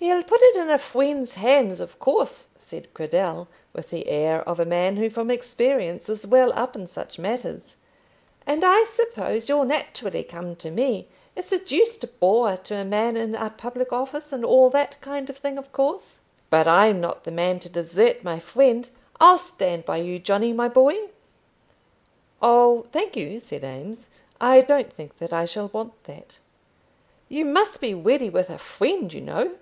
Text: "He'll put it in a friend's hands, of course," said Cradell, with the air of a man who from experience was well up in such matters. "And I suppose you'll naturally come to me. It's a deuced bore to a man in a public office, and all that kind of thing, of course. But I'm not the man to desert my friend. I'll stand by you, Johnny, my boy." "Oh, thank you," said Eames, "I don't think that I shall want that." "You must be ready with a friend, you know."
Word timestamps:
"He'll 0.00 0.22
put 0.22 0.40
it 0.40 0.54
in 0.54 0.70
a 0.70 0.78
friend's 0.78 1.34
hands, 1.34 1.80
of 1.80 1.98
course," 1.98 2.50
said 2.56 2.94
Cradell, 2.94 3.48
with 3.72 3.90
the 3.90 4.06
air 4.08 4.48
of 4.48 4.60
a 4.60 4.64
man 4.64 4.94
who 4.96 5.10
from 5.10 5.28
experience 5.30 6.06
was 6.06 6.24
well 6.24 6.52
up 6.54 6.76
in 6.76 6.86
such 6.86 7.18
matters. 7.18 7.78
"And 8.46 8.62
I 8.64 8.84
suppose 8.84 9.48
you'll 9.48 9.64
naturally 9.64 10.22
come 10.22 10.54
to 10.56 10.70
me. 10.70 11.08
It's 11.34 11.50
a 11.50 11.58
deuced 11.58 12.20
bore 12.20 12.56
to 12.58 12.76
a 12.76 12.84
man 12.84 13.16
in 13.16 13.34
a 13.34 13.50
public 13.50 13.92
office, 13.92 14.32
and 14.32 14.44
all 14.44 14.70
that 14.70 15.00
kind 15.00 15.28
of 15.28 15.36
thing, 15.36 15.58
of 15.58 15.72
course. 15.72 16.20
But 16.48 16.68
I'm 16.68 17.00
not 17.00 17.24
the 17.24 17.32
man 17.32 17.58
to 17.58 17.68
desert 17.68 18.22
my 18.22 18.38
friend. 18.38 18.88
I'll 19.20 19.36
stand 19.38 19.84
by 19.84 19.96
you, 19.96 20.20
Johnny, 20.20 20.52
my 20.52 20.68
boy." 20.68 21.08
"Oh, 22.40 22.82
thank 22.92 23.16
you," 23.16 23.40
said 23.40 23.64
Eames, 23.64 24.06
"I 24.40 24.60
don't 24.60 24.92
think 24.92 25.18
that 25.18 25.32
I 25.32 25.44
shall 25.44 25.66
want 25.72 26.04
that." 26.04 26.38
"You 27.28 27.44
must 27.44 27.80
be 27.80 27.94
ready 27.94 28.30
with 28.30 28.48
a 28.48 28.58
friend, 28.58 29.12
you 29.12 29.20
know." 29.22 29.54